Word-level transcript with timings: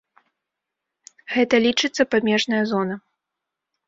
Гэта 1.33 1.55
лічыцца 1.65 2.03
памежная 2.13 2.63
зона. 2.73 2.95